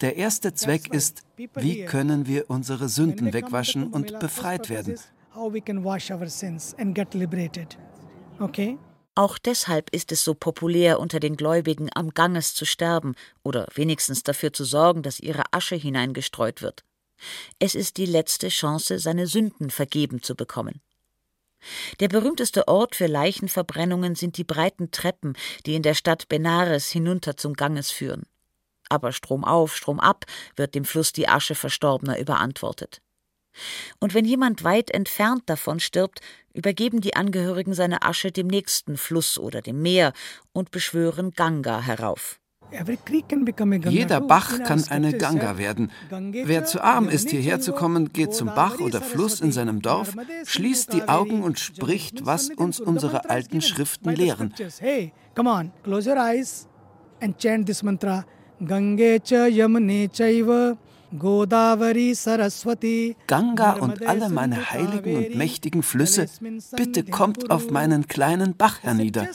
Der 0.00 0.16
erste 0.16 0.54
Zweck 0.54 0.92
ist, 0.92 1.22
wie 1.36 1.84
können 1.84 2.26
wir 2.26 2.50
unsere 2.50 2.88
Sünden 2.88 3.32
wegwaschen 3.32 3.88
und 3.88 4.18
befreit 4.18 4.68
werden. 4.68 4.98
Auch 9.14 9.38
deshalb 9.38 9.90
ist 9.90 10.12
es 10.12 10.24
so 10.24 10.34
populär 10.34 11.00
unter 11.00 11.20
den 11.20 11.36
Gläubigen 11.36 11.90
am 11.94 12.10
Ganges 12.10 12.54
zu 12.54 12.64
sterben 12.64 13.14
oder 13.42 13.66
wenigstens 13.74 14.22
dafür 14.22 14.52
zu 14.52 14.64
sorgen, 14.64 15.02
dass 15.02 15.20
ihre 15.20 15.44
Asche 15.52 15.76
hineingestreut 15.76 16.62
wird. 16.62 16.84
Es 17.58 17.74
ist 17.74 17.96
die 17.96 18.06
letzte 18.06 18.48
Chance, 18.48 18.98
seine 18.98 19.26
Sünden 19.26 19.70
vergeben 19.70 20.22
zu 20.22 20.34
bekommen. 20.34 20.80
Der 22.00 22.08
berühmteste 22.08 22.68
Ort 22.68 22.96
für 22.96 23.06
Leichenverbrennungen 23.06 24.14
sind 24.14 24.38
die 24.38 24.44
breiten 24.44 24.90
Treppen, 24.90 25.36
die 25.66 25.74
in 25.74 25.82
der 25.82 25.94
Stadt 25.94 26.28
Benares 26.28 26.90
hinunter 26.90 27.36
zum 27.36 27.54
Ganges 27.54 27.90
führen. 27.90 28.24
Aber 28.88 29.12
Strom 29.12 29.44
auf, 29.44 29.76
Strom 29.76 30.00
ab 30.00 30.24
wird 30.56 30.74
dem 30.74 30.84
Fluss 30.84 31.12
die 31.12 31.28
Asche 31.28 31.54
Verstorbener 31.54 32.18
überantwortet. 32.18 33.02
Und 33.98 34.14
wenn 34.14 34.24
jemand 34.24 34.64
weit 34.64 34.90
entfernt 34.90 35.42
davon 35.46 35.80
stirbt, 35.80 36.20
übergeben 36.54 37.00
die 37.00 37.14
Angehörigen 37.14 37.74
seine 37.74 38.02
Asche 38.02 38.32
dem 38.32 38.46
nächsten 38.46 38.96
Fluss 38.96 39.38
oder 39.38 39.60
dem 39.60 39.82
Meer 39.82 40.12
und 40.52 40.70
beschwören 40.70 41.32
Ganga 41.32 41.80
herauf. 41.80 42.39
Jeder 43.88 44.20
Bach 44.20 44.62
kann 44.62 44.84
eine 44.88 45.12
Ganga 45.12 45.58
werden. 45.58 45.90
Wer 46.10 46.64
zu 46.64 46.82
arm 46.82 47.08
ist, 47.08 47.30
hierher 47.30 47.60
zu 47.60 47.72
kommen, 47.72 48.12
geht 48.12 48.34
zum 48.34 48.48
Bach 48.48 48.78
oder 48.80 49.00
Fluss 49.00 49.40
in 49.40 49.52
seinem 49.52 49.82
Dorf, 49.82 50.14
schließt 50.44 50.92
die 50.92 51.08
Augen 51.08 51.42
und 51.42 51.58
spricht, 51.58 52.26
was 52.26 52.50
uns 52.50 52.80
unsere 52.80 53.28
alten 53.28 53.60
Schriften 53.60 54.10
lehren. 54.10 54.54
Ganga 63.26 63.72
und 63.72 64.06
alle 64.06 64.28
meine 64.28 64.70
heiligen 64.70 65.16
und 65.16 65.34
mächtigen 65.34 65.82
Flüsse, 65.82 66.26
bitte 66.76 67.04
kommt 67.04 67.50
auf 67.50 67.70
meinen 67.70 68.06
kleinen 68.06 68.56
Bach 68.56 68.82
hernieder. 68.82 69.28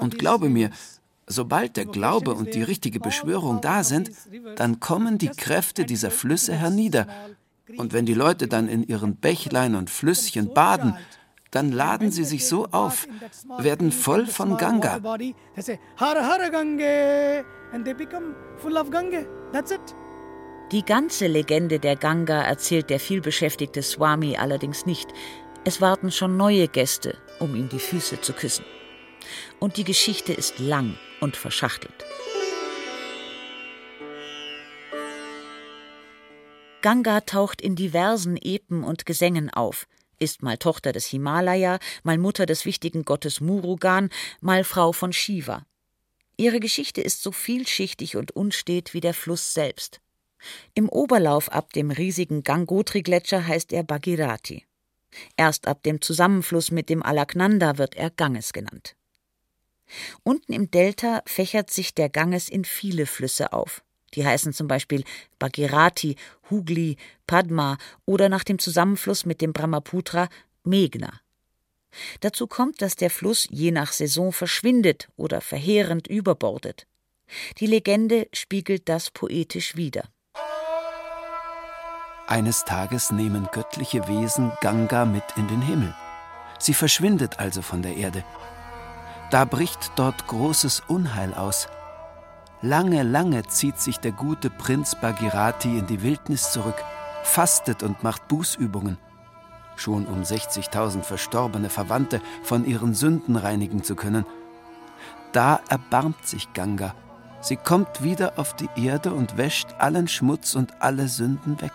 Und 0.00 0.18
glaube 0.18 0.48
mir, 0.48 0.70
Sobald 1.26 1.76
der 1.76 1.86
Glaube 1.86 2.34
und 2.34 2.54
die 2.54 2.62
richtige 2.62 3.00
Beschwörung 3.00 3.60
da 3.60 3.82
sind, 3.82 4.12
dann 4.56 4.78
kommen 4.78 5.18
die 5.18 5.28
Kräfte 5.28 5.84
dieser 5.84 6.10
Flüsse 6.10 6.54
hernieder. 6.54 7.08
Und 7.76 7.92
wenn 7.92 8.06
die 8.06 8.14
Leute 8.14 8.46
dann 8.46 8.68
in 8.68 8.86
ihren 8.86 9.16
Bächlein 9.16 9.74
und 9.74 9.90
Flüsschen 9.90 10.54
baden, 10.54 10.96
dann 11.50 11.72
laden 11.72 12.10
sie 12.12 12.24
sich 12.24 12.46
so 12.46 12.66
auf, 12.66 13.08
werden 13.58 13.90
voll 13.90 14.26
von 14.26 14.56
Ganga. 14.56 15.00
Die 20.72 20.84
ganze 20.84 21.26
Legende 21.26 21.78
der 21.78 21.96
Ganga 21.96 22.42
erzählt 22.42 22.90
der 22.90 23.00
vielbeschäftigte 23.00 23.82
Swami 23.82 24.36
allerdings 24.36 24.86
nicht. 24.86 25.08
Es 25.64 25.80
warten 25.80 26.12
schon 26.12 26.36
neue 26.36 26.68
Gäste, 26.68 27.16
um 27.40 27.54
ihm 27.56 27.68
die 27.68 27.78
Füße 27.78 28.20
zu 28.20 28.32
küssen. 28.32 28.64
Und 29.58 29.76
die 29.76 29.84
Geschichte 29.84 30.32
ist 30.32 30.58
lang 30.58 30.96
und 31.20 31.36
verschachtelt. 31.36 32.04
Ganga 36.82 37.20
taucht 37.22 37.60
in 37.60 37.74
diversen 37.74 38.36
Epen 38.36 38.84
und 38.84 39.06
Gesängen 39.06 39.50
auf, 39.50 39.88
ist 40.18 40.42
mal 40.42 40.56
Tochter 40.56 40.92
des 40.92 41.06
Himalaya, 41.06 41.78
mal 42.04 42.18
Mutter 42.18 42.46
des 42.46 42.64
wichtigen 42.64 43.04
Gottes 43.04 43.40
Murugan, 43.40 44.10
mal 44.40 44.62
Frau 44.62 44.92
von 44.92 45.12
Shiva. 45.12 45.66
Ihre 46.36 46.60
Geschichte 46.60 47.00
ist 47.00 47.22
so 47.22 47.32
vielschichtig 47.32 48.16
und 48.16 48.32
unstet 48.32 48.94
wie 48.94 49.00
der 49.00 49.14
Fluss 49.14 49.54
selbst. 49.54 50.00
Im 50.74 50.88
Oberlauf 50.88 51.50
ab 51.50 51.72
dem 51.72 51.90
riesigen 51.90 52.42
Gangotri-Gletscher 52.42 53.46
heißt 53.46 53.72
er 53.72 53.82
Bhagirati. 53.82 54.66
Erst 55.36 55.66
ab 55.66 55.82
dem 55.82 56.00
Zusammenfluss 56.00 56.70
mit 56.70 56.90
dem 56.90 57.02
Alaknanda 57.02 57.78
wird 57.78 57.96
er 57.96 58.10
Ganges 58.10 58.52
genannt. 58.52 58.96
Unten 60.22 60.52
im 60.52 60.70
Delta 60.70 61.22
fächert 61.26 61.70
sich 61.70 61.94
der 61.94 62.08
Ganges 62.08 62.48
in 62.48 62.64
viele 62.64 63.06
Flüsse 63.06 63.52
auf. 63.52 63.82
Die 64.14 64.24
heißen 64.24 64.52
zum 64.52 64.66
Beispiel 64.68 65.04
Bhagirati, 65.38 66.16
Hugli, 66.50 66.96
Padma 67.26 67.76
oder 68.04 68.28
nach 68.28 68.44
dem 68.44 68.58
Zusammenfluss 68.58 69.26
mit 69.26 69.40
dem 69.40 69.52
Brahmaputra 69.52 70.28
Meghna. 70.64 71.20
Dazu 72.20 72.46
kommt, 72.46 72.82
dass 72.82 72.96
der 72.96 73.10
Fluss 73.10 73.46
je 73.50 73.70
nach 73.70 73.92
Saison 73.92 74.32
verschwindet 74.32 75.08
oder 75.16 75.40
verheerend 75.40 76.06
überbordet. 76.06 76.86
Die 77.58 77.66
Legende 77.66 78.28
spiegelt 78.32 78.88
das 78.88 79.10
poetisch 79.10 79.76
wider. 79.76 80.04
Eines 82.28 82.64
Tages 82.64 83.12
nehmen 83.12 83.48
göttliche 83.52 84.08
Wesen 84.08 84.52
Ganga 84.60 85.04
mit 85.04 85.24
in 85.36 85.46
den 85.46 85.62
Himmel. 85.62 85.94
Sie 86.58 86.74
verschwindet 86.74 87.38
also 87.38 87.62
von 87.62 87.82
der 87.82 87.96
Erde. 87.96 88.24
Da 89.30 89.44
bricht 89.44 89.92
dort 89.96 90.26
großes 90.28 90.84
Unheil 90.86 91.34
aus. 91.34 91.68
Lange, 92.62 93.02
lange 93.02 93.42
zieht 93.44 93.78
sich 93.80 93.98
der 93.98 94.12
gute 94.12 94.50
Prinz 94.50 94.94
Bagirati 94.94 95.78
in 95.78 95.86
die 95.86 96.02
Wildnis 96.02 96.52
zurück, 96.52 96.82
fastet 97.24 97.82
und 97.82 98.02
macht 98.02 98.28
Bußübungen, 98.28 98.98
schon 99.74 100.06
um 100.06 100.22
60.000 100.22 101.02
verstorbene 101.02 101.68
Verwandte 101.68 102.20
von 102.42 102.64
ihren 102.64 102.94
Sünden 102.94 103.36
reinigen 103.36 103.82
zu 103.82 103.96
können. 103.96 104.24
Da 105.32 105.60
erbarmt 105.68 106.26
sich 106.26 106.52
Ganga. 106.54 106.94
Sie 107.40 107.56
kommt 107.56 108.02
wieder 108.02 108.38
auf 108.38 108.54
die 108.54 108.70
Erde 108.76 109.12
und 109.12 109.36
wäscht 109.36 109.74
allen 109.78 110.08
Schmutz 110.08 110.54
und 110.54 110.80
alle 110.80 111.08
Sünden 111.08 111.60
weg. 111.60 111.72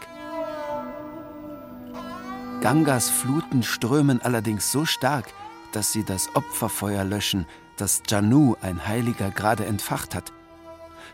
Gangas 2.62 3.10
Fluten 3.10 3.62
strömen 3.62 4.22
allerdings 4.22 4.72
so 4.72 4.86
stark, 4.86 5.34
dass 5.72 5.92
sie 5.92 6.04
das 6.04 6.36
Opferfeuer 6.36 7.04
löschen, 7.04 7.46
das 7.78 8.04
Janu, 8.08 8.56
ein 8.62 8.88
Heiliger, 8.88 9.32
gerade 9.32 9.66
entfacht 9.66 10.16
hat. 10.16 10.32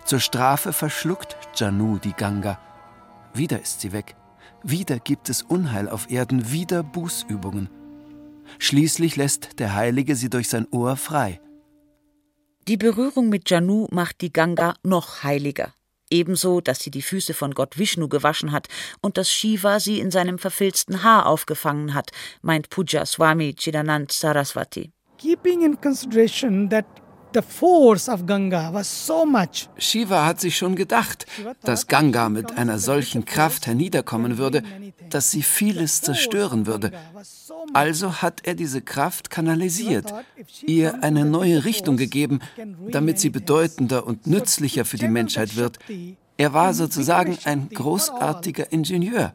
Zur 0.05 0.19
Strafe 0.19 0.73
verschluckt 0.73 1.37
Janu 1.55 1.97
die 1.97 2.13
Ganga. 2.13 2.59
Wieder 3.33 3.61
ist 3.61 3.81
sie 3.81 3.91
weg. 3.91 4.15
Wieder 4.63 4.99
gibt 4.99 5.29
es 5.29 5.43
Unheil 5.43 5.89
auf 5.89 6.09
Erden, 6.09 6.51
wieder 6.51 6.83
Bußübungen. 6.83 7.69
Schließlich 8.59 9.15
lässt 9.15 9.59
der 9.59 9.75
Heilige 9.75 10.15
sie 10.15 10.29
durch 10.29 10.49
sein 10.49 10.67
Ohr 10.71 10.95
frei. 10.95 11.41
Die 12.67 12.77
Berührung 12.77 13.29
mit 13.29 13.49
Janu 13.49 13.87
macht 13.91 14.21
die 14.21 14.33
Ganga 14.33 14.75
noch 14.83 15.23
heiliger. 15.23 15.73
Ebenso, 16.09 16.61
dass 16.61 16.79
sie 16.79 16.91
die 16.91 17.01
Füße 17.01 17.33
von 17.33 17.53
Gott 17.53 17.77
Vishnu 17.77 18.07
gewaschen 18.07 18.51
hat 18.51 18.67
und 19.01 19.17
dass 19.17 19.31
Shiva 19.31 19.79
sie 19.79 19.99
in 19.99 20.11
seinem 20.11 20.39
verfilzten 20.39 21.03
Haar 21.03 21.25
aufgefangen 21.25 21.93
hat, 21.93 22.11
meint 22.41 22.69
Puja 22.69 23.05
Swami 23.05 23.53
Chidanand 23.53 24.11
Saraswati. 24.11 24.91
Keeping 25.17 25.63
in 25.63 25.79
consideration 25.81 26.69
that 26.69 26.85
the 27.33 27.41
force 27.41 28.09
of 28.09 28.25
Ganga 28.25 28.73
was 28.73 28.87
so 29.05 29.25
much. 29.25 29.69
Shiva 29.77 30.25
hat 30.25 30.39
sich 30.41 30.57
schon 30.57 30.75
gedacht, 30.75 31.25
dass 31.63 31.87
Ganga 31.87 32.29
mit 32.29 32.57
einer 32.57 32.79
solchen 32.79 33.25
Kraft 33.25 33.67
herniederkommen 33.67 34.37
würde, 34.37 34.63
dass 35.09 35.31
sie 35.31 35.43
vieles 35.43 36.01
zerstören 36.01 36.65
würde. 36.65 36.91
Also 37.73 38.21
hat 38.21 38.41
er 38.43 38.55
diese 38.55 38.81
Kraft 38.81 39.29
kanalisiert, 39.29 40.13
ihr 40.65 41.03
eine 41.03 41.25
neue 41.25 41.65
Richtung 41.65 41.97
gegeben, 41.97 42.39
damit 42.89 43.19
sie 43.19 43.29
bedeutender 43.29 44.05
und 44.05 44.27
nützlicher 44.27 44.85
für 44.85 44.97
die 44.97 45.07
Menschheit 45.07 45.55
wird. 45.55 45.79
Er 46.37 46.53
war 46.53 46.73
sozusagen 46.73 47.37
ein 47.45 47.69
großartiger 47.69 48.71
Ingenieur. 48.71 49.33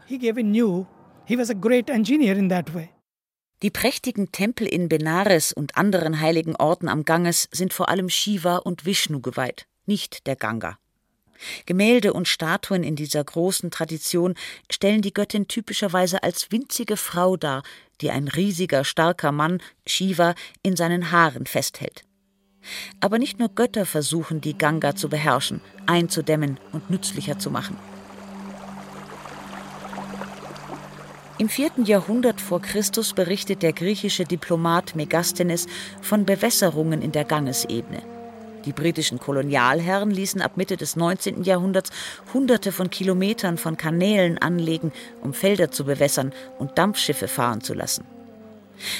Die 3.62 3.70
prächtigen 3.70 4.32
Tempel 4.32 4.66
in 4.66 4.88
Benares 4.88 5.52
und 5.52 5.76
anderen 5.76 6.20
heiligen 6.20 6.56
Orten 6.56 6.88
am 6.88 7.04
Ganges 7.04 7.48
sind 7.52 7.72
vor 7.72 7.88
allem 7.88 8.08
Shiva 8.08 8.56
und 8.56 8.84
Vishnu 8.84 9.20
geweiht, 9.20 9.66
nicht 9.86 10.26
der 10.26 10.34
Ganga. 10.34 10.78
Gemälde 11.66 12.12
und 12.12 12.26
Statuen 12.26 12.82
in 12.82 12.96
dieser 12.96 13.22
großen 13.22 13.70
Tradition 13.70 14.34
stellen 14.70 15.00
die 15.00 15.14
Göttin 15.14 15.46
typischerweise 15.46 16.24
als 16.24 16.50
winzige 16.50 16.96
Frau 16.96 17.36
dar, 17.36 17.62
die 18.00 18.10
ein 18.10 18.26
riesiger, 18.26 18.84
starker 18.84 19.30
Mann, 19.30 19.62
Shiva, 19.86 20.34
in 20.64 20.74
seinen 20.74 21.12
Haaren 21.12 21.46
festhält. 21.46 22.02
Aber 23.00 23.18
nicht 23.18 23.38
nur 23.38 23.48
Götter 23.48 23.86
versuchen, 23.86 24.40
die 24.40 24.58
Ganga 24.58 24.96
zu 24.96 25.08
beherrschen, 25.08 25.60
einzudämmen 25.86 26.58
und 26.72 26.90
nützlicher 26.90 27.38
zu 27.38 27.50
machen. 27.50 27.76
Im 31.42 31.48
vierten 31.48 31.84
Jahrhundert 31.84 32.40
vor 32.40 32.62
Christus 32.62 33.14
berichtet 33.14 33.64
der 33.64 33.72
griechische 33.72 34.24
Diplomat 34.24 34.94
Megasthenes 34.94 35.66
von 36.00 36.24
Bewässerungen 36.24 37.02
in 37.02 37.10
der 37.10 37.24
Gangesebene. 37.24 38.00
Die 38.64 38.72
britischen 38.72 39.18
Kolonialherren 39.18 40.12
ließen 40.12 40.40
ab 40.40 40.56
Mitte 40.56 40.76
des 40.76 40.94
19. 40.94 41.42
Jahrhunderts 41.42 41.90
Hunderte 42.32 42.70
von 42.70 42.90
Kilometern 42.90 43.58
von 43.58 43.76
Kanälen 43.76 44.38
anlegen, 44.38 44.92
um 45.20 45.34
Felder 45.34 45.72
zu 45.72 45.84
bewässern 45.84 46.32
und 46.60 46.78
Dampfschiffe 46.78 47.26
fahren 47.26 47.60
zu 47.60 47.74
lassen. 47.74 48.04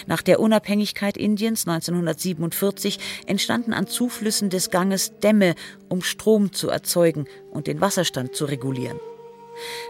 Nach 0.09 0.21
der 0.21 0.41
Unabhängigkeit 0.41 1.17
Indiens 1.17 1.69
1947 1.69 2.99
entstanden 3.27 3.73
an 3.73 3.87
Zuflüssen 3.87 4.51
des 4.51 4.71
Ganges 4.71 5.13
Dämme, 5.21 5.55
um 5.89 6.03
Strom 6.03 6.53
zu 6.53 6.71
erzeugen 6.71 7.27
und 7.53 7.69
den 7.69 7.81
Wasserstand 7.81 8.35
zu 8.35 8.47
regulieren. 8.47 8.99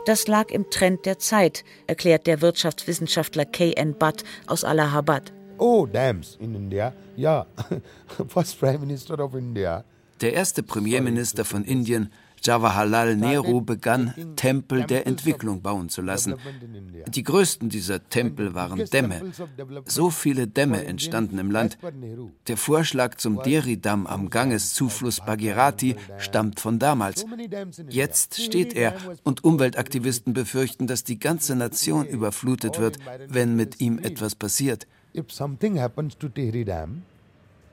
Das 0.06 0.26
lag 0.26 0.50
im 0.50 0.70
Trend 0.70 1.06
der 1.06 1.18
Zeit, 1.18 1.64
erklärt 1.86 2.26
der 2.26 2.40
Wirtschaftswissenschaftler 2.40 3.44
K.N. 3.44 3.94
Butt 3.94 4.24
aus 4.46 4.64
Allahabad. 4.64 5.32
Oh, 5.58 5.86
dams 5.86 6.36
in 6.40 6.54
India. 6.54 6.92
Ja, 7.16 7.46
first 8.28 8.58
Prime 8.58 8.78
Minister 8.78 9.18
of 9.20 9.34
India. 9.34 9.84
Der 10.20 10.32
erste 10.32 10.62
Premierminister 10.62 11.44
von 11.44 11.64
Indien 11.64 12.12
Jawaharlal 12.42 13.16
Nehru 13.16 13.60
begann, 13.60 14.14
Tempel 14.36 14.84
der 14.84 15.06
Entwicklung 15.06 15.62
bauen 15.62 15.88
zu 15.88 16.02
lassen. 16.02 16.34
Die 17.08 17.22
größten 17.22 17.68
dieser 17.68 18.08
Tempel 18.08 18.54
waren 18.54 18.84
Dämme. 18.86 19.22
So 19.86 20.10
viele 20.10 20.46
Dämme 20.46 20.84
entstanden 20.84 21.38
im 21.38 21.50
Land. 21.50 21.78
Der 22.48 22.56
Vorschlag 22.56 23.16
zum 23.16 23.42
Deri-Damm 23.42 24.06
am 24.06 24.30
Gangeszufluss 24.30 25.20
Bhagirati 25.20 25.96
stammt 26.18 26.60
von 26.60 26.78
damals. 26.78 27.24
Jetzt 27.88 28.40
steht 28.40 28.74
er 28.74 28.94
und 29.22 29.44
Umweltaktivisten 29.44 30.32
befürchten, 30.32 30.86
dass 30.86 31.04
die 31.04 31.18
ganze 31.18 31.56
Nation 31.56 32.06
überflutet 32.06 32.78
wird, 32.78 32.98
wenn 33.28 33.56
mit 33.56 33.80
ihm 33.80 33.98
etwas 33.98 34.34
passiert. 34.34 34.86
If 35.14 35.30
something 35.30 35.78
happens 35.78 36.16
to 36.16 36.28
Tehri 36.28 36.64
Dam, 36.64 37.02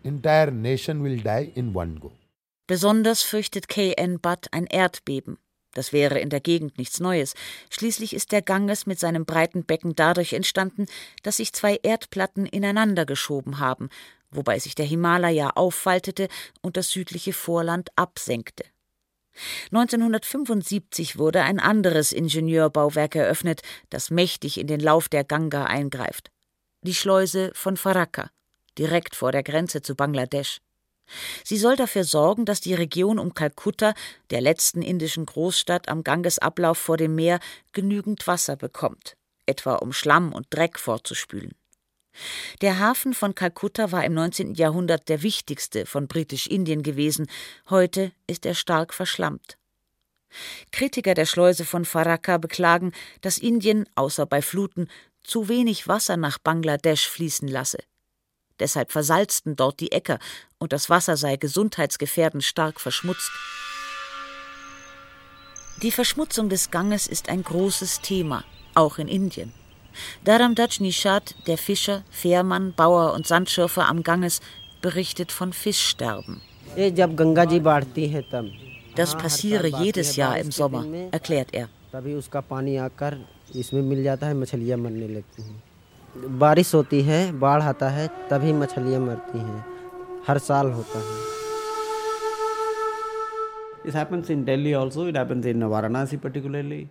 entire 0.04 0.52
nation 0.52 1.04
will 1.04 1.18
die 1.18 1.52
in 1.56 1.74
one 1.74 1.96
go. 2.00 2.12
Besonders 2.70 3.24
fürchtet 3.24 3.68
K.N. 3.68 4.20
Butt 4.20 4.46
ein 4.52 4.68
Erdbeben. 4.68 5.40
Das 5.74 5.92
wäre 5.92 6.20
in 6.20 6.30
der 6.30 6.40
Gegend 6.40 6.78
nichts 6.78 7.00
Neues. 7.00 7.34
Schließlich 7.72 8.14
ist 8.14 8.32
der 8.32 8.44
Ganges 8.44 8.86
mit 8.86 9.00
seinem 9.00 9.26
breiten 9.26 9.66
Becken 9.66 9.96
dadurch 9.96 10.34
entstanden, 10.34 10.86
dass 11.24 11.38
sich 11.38 11.52
zwei 11.52 11.80
Erdplatten 11.82 12.46
ineinander 12.46 13.08
geschoben 13.08 13.58
haben, 13.58 13.90
wobei 14.30 14.60
sich 14.60 14.76
der 14.76 14.86
Himalaya 14.86 15.54
auffaltete 15.56 16.28
und 16.62 16.78
das 16.78 16.92
südliche 16.92 17.34
Vorland 17.34 17.90
absenkte. 17.96 18.66
1975 19.72 21.18
wurde 21.18 21.42
ein 21.42 21.60
anderes 21.60 22.12
Ingenieurbauwerk 22.12 23.16
eröffnet, 23.16 23.64
das 23.90 24.12
mächtig 24.12 24.60
in 24.60 24.68
den 24.68 24.80
Lauf 24.80 25.10
der 25.10 25.24
Ganga 25.24 25.64
eingreift. 25.64 26.30
Die 26.84 26.94
Schleuse 26.94 27.50
von 27.56 27.78
Farakka, 27.78 28.30
direkt 28.78 29.16
vor 29.16 29.32
der 29.32 29.42
Grenze 29.42 29.82
zu 29.82 29.96
Bangladesch. 29.96 30.60
Sie 31.44 31.58
soll 31.58 31.76
dafür 31.76 32.04
sorgen, 32.04 32.46
dass 32.46 32.62
die 32.62 32.74
Region 32.74 33.20
um 33.20 33.34
Kalkutta, 33.34 33.94
der 34.30 34.42
letzten 34.42 34.82
indischen 34.82 35.26
Großstadt 35.26 35.90
am 35.90 36.04
Gangesablauf 36.04 36.78
vor 36.78 36.98
dem 36.98 37.16
Meer, 37.16 37.40
genügend 37.74 38.28
Wasser 38.28 38.56
bekommt, 38.56 39.16
etwa 39.46 39.76
um 39.76 39.94
Schlamm 39.94 40.34
und 40.34 40.48
Dreck 40.50 40.80
fortzuspülen. 40.80 41.54
Der 42.62 42.80
Hafen 42.80 43.14
von 43.14 43.36
Kalkutta 43.36 43.92
war 43.92 44.04
im 44.04 44.14
19. 44.14 44.56
Jahrhundert 44.56 45.10
der 45.10 45.22
wichtigste 45.22 45.86
von 45.86 46.08
Britisch-Indien 46.08 46.84
gewesen, 46.84 47.28
heute 47.70 48.12
ist 48.28 48.46
er 48.46 48.56
stark 48.56 48.94
verschlammt. 48.94 49.58
Kritiker 50.72 51.14
der 51.14 51.26
Schleuse 51.26 51.66
von 51.66 51.86
Farakka 51.86 52.38
beklagen, 52.38 52.92
dass 53.22 53.38
Indien, 53.38 53.88
außer 53.96 54.26
bei 54.26 54.42
Fluten, 54.42 54.88
zu 55.24 55.48
wenig 55.48 55.88
Wasser 55.88 56.18
nach 56.18 56.38
Bangladesch 56.38 57.08
fließen 57.08 57.48
lasse. 57.48 57.80
Deshalb 58.60 58.92
versalzten 58.92 59.56
dort 59.56 59.80
die 59.80 59.92
Äcker 59.92 60.20
und 60.58 60.74
das 60.74 60.90
Wasser 60.90 61.18
sei 61.18 61.38
gesundheitsgefährdend 61.38 62.44
stark 62.44 62.80
verschmutzt. 62.80 63.32
Die 65.82 65.92
Verschmutzung 65.92 66.50
des 66.50 66.72
Ganges 66.72 67.08
ist 67.08 67.30
ein 67.30 67.42
großes 67.44 68.02
Thema, 68.02 68.44
auch 68.76 68.98
in 68.98 69.08
Indien. 69.08 69.54
Dharamdaj 70.26 70.80
Nishad, 70.80 71.36
der 71.48 71.58
Fischer, 71.58 72.04
Fährmann, 72.10 72.74
Bauer 72.74 73.14
und 73.14 73.26
Sandschürfer 73.26 73.88
am 73.88 74.04
Ganges, 74.04 74.42
berichtet 74.82 75.32
von 75.32 75.54
Fischsterben. 75.54 76.42
Das 78.96 79.18
passiere 79.18 79.68
jedes 79.68 80.16
Jahr 80.16 80.38
im 80.38 80.52
Sommer, 80.52 80.86
erklärt 81.12 81.54
er. 81.54 81.70
बारिश 86.18 86.76
होती 86.76 87.02
है 87.02 87.40
बाढ़ 87.40 87.62
आता 87.62 87.90
है 87.90 88.08
तभी 88.08 88.54
मछलियाँ 88.54 89.02
मरती 89.02 89.40
हैं। 89.40 89.66
हर 90.28 90.38
साल 90.38 90.72
होता 90.72 91.00
है। 91.00 91.39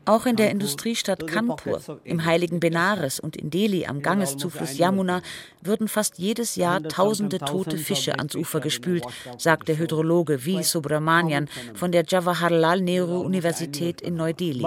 Auch 0.05 0.27
in 0.27 0.37
der 0.37 0.51
Industriestadt 0.51 1.27
Kanpur, 1.27 1.81
im 2.05 2.25
heiligen 2.25 2.61
Benares 2.61 3.21
und 3.21 3.37
in 3.37 3.51
Delhi 3.51 3.87
am 3.87 4.01
Gangeszufluss 4.01 4.79
Yamuna 4.79 5.21
würden 5.63 5.89
fast 5.89 6.19
jedes 6.19 6.57
Jahr 6.57 6.83
tausende 6.83 7.39
tote 7.39 7.77
Fische 7.77 8.19
ans 8.19 8.35
Ufer 8.35 8.61
gespült, 8.61 9.05
sagt 9.37 9.69
der 9.69 9.79
Hydrologe 9.79 10.39
V. 10.39 10.63
Subramanian 10.63 11.49
von 11.75 11.93
der 11.93 12.05
Jawaharlal 12.07 12.81
Nehru 12.81 13.21
Universität 13.21 14.01
in 14.01 14.17
Neu-Delhi. 14.17 14.67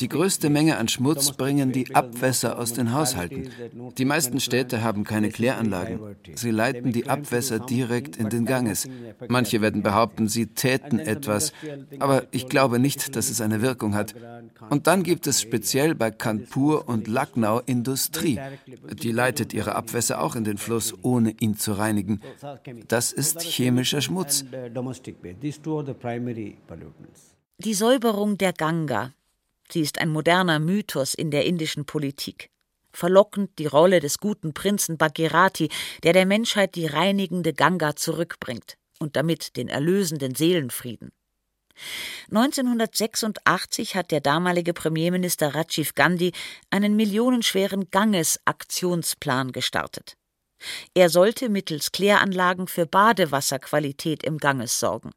Die 0.00 0.08
größte 0.08 0.50
Menge 0.50 0.78
an 0.78 0.88
Schmutz 0.88 1.32
bringen 1.32 1.72
die 1.72 1.94
Abwässer 1.94 2.58
aus 2.58 2.72
den 2.72 2.92
Haushalten. 2.92 3.50
Die 3.98 4.04
meisten 4.04 4.38
Städte 4.40 4.82
haben 4.82 5.04
keine 5.04 5.30
Kläranlagen. 5.30 6.16
Sie 6.34 6.50
leiten 6.50 6.92
die 6.92 7.08
Abwässer 7.08 7.58
direkt 7.58 8.16
in 8.16 8.28
den 8.28 8.44
Ganges. 8.44 8.88
Manche 9.28 9.60
werden 9.60 9.82
behaupten, 9.82 10.28
sie 10.28 10.43
täten 10.46 10.98
etwas, 10.98 11.52
aber 11.98 12.26
ich 12.30 12.48
glaube 12.48 12.78
nicht, 12.78 13.16
dass 13.16 13.30
es 13.30 13.40
eine 13.40 13.62
Wirkung 13.62 13.94
hat. 13.94 14.14
Und 14.70 14.86
dann 14.86 15.02
gibt 15.02 15.26
es 15.26 15.40
speziell 15.40 15.94
bei 15.94 16.10
Kanpur 16.10 16.88
und 16.88 17.08
Lucknow 17.08 17.62
Industrie. 17.66 18.40
Die 18.92 19.12
leitet 19.12 19.52
ihre 19.52 19.74
Abwässer 19.74 20.20
auch 20.22 20.36
in 20.36 20.44
den 20.44 20.58
Fluss, 20.58 20.94
ohne 21.02 21.34
ihn 21.40 21.56
zu 21.56 21.72
reinigen. 21.72 22.20
Das 22.88 23.12
ist 23.12 23.42
chemischer 23.42 24.00
Schmutz. 24.00 24.44
Die 27.58 27.74
Säuberung 27.74 28.38
der 28.38 28.52
Ganga. 28.52 29.12
Sie 29.70 29.80
ist 29.80 29.98
ein 29.98 30.10
moderner 30.10 30.58
Mythos 30.58 31.14
in 31.14 31.30
der 31.30 31.46
indischen 31.46 31.84
Politik 31.84 32.50
verlockend 32.96 33.58
die 33.58 33.66
Rolle 33.66 33.98
des 33.98 34.20
guten 34.20 34.54
Prinzen 34.54 34.96
Bhagirati, 34.96 35.68
der 36.04 36.12
der 36.12 36.26
Menschheit 36.26 36.76
die 36.76 36.86
reinigende 36.86 37.52
Ganga 37.52 37.96
zurückbringt 37.96 38.76
und 38.98 39.16
damit 39.16 39.56
den 39.56 39.68
erlösenden 39.68 40.34
Seelenfrieden. 40.34 41.12
1986 42.30 43.96
hat 43.96 44.10
der 44.10 44.20
damalige 44.20 44.72
Premierminister 44.72 45.54
Rajiv 45.54 45.94
Gandhi 45.94 46.32
einen 46.70 46.96
millionenschweren 46.96 47.90
Ganges-Aktionsplan 47.90 49.52
gestartet. 49.52 50.16
Er 50.94 51.10
sollte 51.10 51.48
mittels 51.48 51.92
Kläranlagen 51.92 52.68
für 52.68 52.86
Badewasserqualität 52.86 54.22
im 54.22 54.38
Ganges 54.38 54.78
sorgen. 54.78 55.10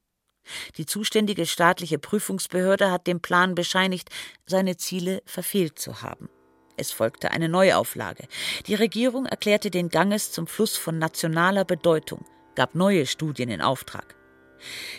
Die 0.78 0.86
zuständige 0.86 1.46
staatliche 1.46 2.00
Prüfungsbehörde 2.00 2.92
hat 2.92 3.08
dem 3.08 3.22
Plan 3.22 3.56
bescheinigt, 3.56 4.10
seine 4.46 4.78
Ziele 4.78 5.22
verfehlt 5.26 5.78
zu 5.78 6.02
haben. 6.02 6.30
Es 6.78 6.92
folgte 6.92 7.32
eine 7.32 7.50
Neuauflage. 7.50 8.28
Die 8.68 8.76
Regierung 8.76 9.26
erklärte 9.26 9.72
den 9.72 9.90
Ganges 9.90 10.32
zum 10.32 10.48
Fluss 10.48 10.78
von 10.78 11.00
nationaler 11.00 11.66
Bedeutung, 11.66 12.24
gab 12.58 12.74
neue 12.74 13.06
Studien 13.06 13.50
in 13.50 13.62
Auftrag. 13.62 14.16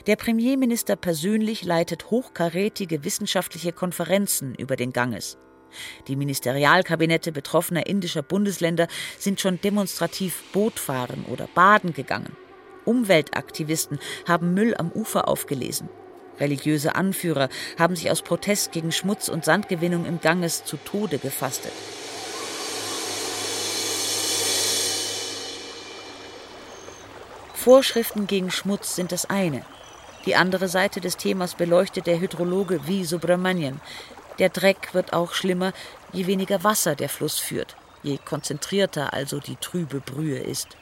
Der 0.07 0.15
Premierminister 0.15 0.95
persönlich 0.95 1.65
leitet 1.65 2.09
hochkarätige 2.11 3.05
wissenschaftliche 3.05 3.73
Konferenzen 3.73 4.55
über 4.55 4.77
den 4.77 4.93
Ganges. 4.93 5.39
Die 6.07 6.15
Ministerialkabinette 6.15 7.33
betroffener 7.33 7.87
indischer 7.89 8.23
Bundesländer 8.23 8.87
sind 9.19 9.41
schon 9.41 9.61
demonstrativ 9.61 10.45
Boot 10.53 10.79
fahren 10.79 11.25
oder 11.29 11.49
baden 11.53 11.93
gegangen. 11.93 12.37
Umweltaktivisten 12.85 13.99
haben 14.27 14.55
Müll 14.55 14.77
am 14.77 14.93
Ufer 14.93 15.27
aufgelesen. 15.27 15.91
Religiöse 16.39 16.95
Anführer 16.95 17.49
haben 17.77 17.97
sich 17.97 18.09
aus 18.13 18.23
Protest 18.23 18.71
gegen 18.71 18.93
Schmutz- 18.93 19.29
und 19.29 19.45
Sandgewinnung 19.45 20.07
im 20.07 20.21
Ganges 20.21 20.65
zu 20.65 20.77
Tode 20.77 21.19
gefastet. 21.19 21.73
Vorschriften 27.69 28.27
gegen 28.27 28.51
Schmutz 28.51 28.97
sind 28.97 29.13
das 29.13 29.29
eine. 29.29 29.61
Die 30.25 30.37
andere 30.37 30.69
Seite 30.69 31.03
des 31.03 31.19
Themas 31.19 31.55
beleuchtet 31.55 32.07
der 32.07 32.19
Hydrologe 32.19 32.81
V. 32.81 33.05
Subramanian. 33.05 33.83
Der 34.39 34.49
Dreck 34.49 34.95
wird 34.95 35.13
auch 35.13 35.35
schlimmer, 35.35 35.75
je 36.11 36.27
weniger 36.27 36.65
Wasser 36.65 36.95
der 36.95 37.11
Fluss 37.11 37.39
führt, 37.39 37.77
je 38.03 38.17
konzentrierter 38.25 39.13
also 39.13 39.39
die 39.39 39.57
trübe 39.57 40.01
Brühe 40.01 40.39
ist. 40.39 40.79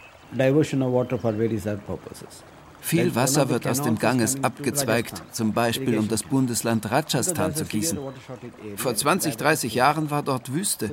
Viel 2.81 3.15
Wasser 3.17 3.49
wird 3.49 3.67
aus 3.67 3.83
dem 3.83 3.99
Ganges 3.99 4.45
abgezweigt, 4.45 5.25
zum 5.33 5.53
Beispiel 5.55 5.99
um 5.99 6.07
das 6.07 6.23
Bundesland 6.23 6.89
Rajasthan 6.89 7.53
zu 7.53 7.65
gießen. 7.65 7.99
Vor 8.77 8.95
20, 8.95 9.37
30 9.37 9.75
Jahren 9.75 10.13
war 10.13 10.23
dort 10.23 10.55
Wüste. 10.55 10.93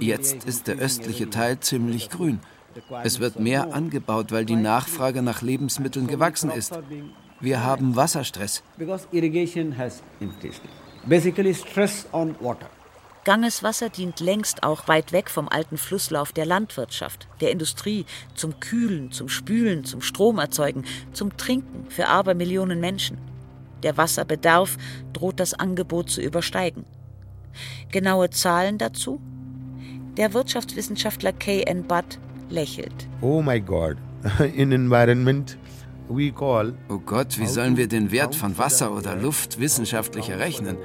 Jetzt 0.00 0.46
ist 0.46 0.66
der 0.66 0.78
östliche 0.78 1.30
Teil 1.30 1.60
ziemlich 1.60 2.10
grün. 2.10 2.40
Es 3.02 3.20
wird 3.20 3.38
mehr 3.38 3.74
angebaut, 3.74 4.32
weil 4.32 4.44
die 4.44 4.56
Nachfrage 4.56 5.22
nach 5.22 5.42
Lebensmitteln 5.42 6.06
gewachsen 6.06 6.50
ist. 6.50 6.78
Wir 7.40 7.62
haben 7.62 7.96
Wasserstress. 7.96 8.62
Gangeswasser 13.24 13.90
dient 13.90 14.20
längst 14.20 14.62
auch 14.62 14.88
weit 14.88 15.12
weg 15.12 15.28
vom 15.28 15.48
alten 15.48 15.76
Flusslauf 15.76 16.32
der 16.32 16.46
Landwirtschaft, 16.46 17.28
der 17.40 17.50
Industrie, 17.50 18.06
zum 18.34 18.58
Kühlen, 18.58 19.12
zum 19.12 19.28
Spülen, 19.28 19.84
zum 19.84 20.00
Stromerzeugen, 20.00 20.84
zum 21.12 21.36
Trinken 21.36 21.90
für 21.90 22.08
Abermillionen 22.08 22.80
Menschen. 22.80 23.18
Der 23.82 23.96
Wasserbedarf 23.96 24.76
droht 25.12 25.40
das 25.40 25.54
Angebot 25.54 26.10
zu 26.10 26.20
übersteigen. 26.20 26.84
Genaue 27.92 28.30
Zahlen 28.30 28.78
dazu? 28.78 29.20
Der 30.16 30.32
Wirtschaftswissenschaftler 30.32 31.32
K.N. 31.32 31.86
Budd 31.86 32.18
lächelt. 32.50 33.08
Oh 33.20 33.42
my 33.42 33.60
God, 33.60 33.96
in 34.54 34.72
environment 34.72 35.58
Oh 36.10 36.98
Gott, 37.04 37.38
wie 37.38 37.46
sollen 37.46 37.76
wir 37.76 37.86
den 37.86 38.10
Wert 38.10 38.34
von 38.34 38.56
Wasser 38.56 38.96
oder 38.96 39.14
Luft 39.14 39.60
wissenschaftlich 39.60 40.30
errechnen? 40.30 40.78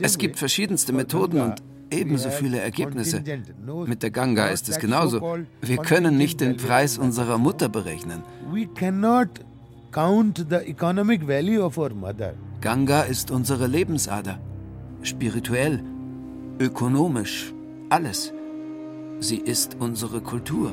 Es 0.00 0.16
gibt 0.16 0.38
verschiedenste 0.38 0.92
Methoden 0.92 1.40
und 1.40 1.62
ebenso 1.90 2.30
viele 2.30 2.58
Ergebnisse. 2.58 3.22
Mit 3.86 4.02
der 4.02 4.10
Ganga 4.10 4.46
ist 4.46 4.68
es 4.68 4.78
genauso. 4.78 5.20
Wir 5.60 5.76
können 5.78 6.16
nicht 6.16 6.40
den 6.40 6.56
Preis 6.56 6.96
unserer 6.98 7.38
Mutter 7.38 7.68
berechnen. 7.68 8.22
Ganga 12.60 13.02
ist 13.02 13.30
unsere 13.30 13.66
Lebensader. 13.66 14.38
Spirituell, 15.02 15.82
ökonomisch, 16.58 17.52
alles. 17.90 18.32
Sie 19.20 19.38
ist 19.38 19.76
unsere 19.80 20.20
Kultur. 20.20 20.72